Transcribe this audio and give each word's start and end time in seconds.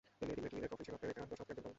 Lady 0.29 0.41
মেডেলিনের 0.43 0.71
coffin 0.71 0.85
সেই 0.87 0.93
কক্ষে 0.93 1.07
রেখে 1.09 1.23
আসবার 1.23 1.37
সাত 1.39 1.45
কি 1.47 1.51
আট 1.51 1.55
দিন 1.57 1.63
পরে। 1.65 1.69